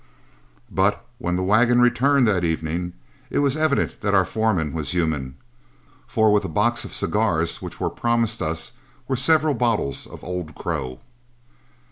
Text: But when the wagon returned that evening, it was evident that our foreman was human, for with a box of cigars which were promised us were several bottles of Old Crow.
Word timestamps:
But 0.71 1.05
when 1.19 1.35
the 1.35 1.43
wagon 1.43 1.79
returned 1.79 2.25
that 2.25 2.43
evening, 2.43 2.93
it 3.29 3.37
was 3.37 3.55
evident 3.55 4.01
that 4.01 4.15
our 4.15 4.25
foreman 4.25 4.73
was 4.73 4.93
human, 4.93 5.35
for 6.07 6.33
with 6.33 6.43
a 6.43 6.47
box 6.49 6.83
of 6.83 6.91
cigars 6.91 7.61
which 7.61 7.79
were 7.79 7.91
promised 7.91 8.41
us 8.41 8.71
were 9.07 9.15
several 9.15 9.53
bottles 9.53 10.07
of 10.07 10.23
Old 10.23 10.55
Crow. 10.55 11.01